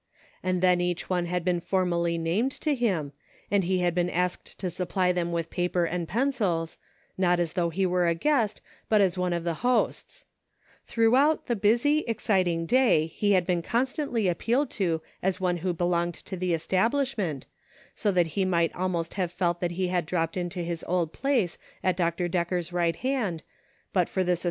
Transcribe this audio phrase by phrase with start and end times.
[0.41, 3.13] And then each one had been formally named to him,
[3.51, 6.79] and he had been asked to supply them with paper and pencils,
[7.19, 10.25] not as though he were a guest, but as one of the hosts;
[10.87, 15.83] throughout the busy, exciting day, he had been constantly appealed to as one who be
[15.85, 17.45] longed to the establishment,
[17.93, 21.59] so that he might almost have felt that he had dropped into his old place
[21.83, 22.27] at Dr.
[22.27, 23.43] Decker's right hand,
[23.93, 24.39] but for this as HOME.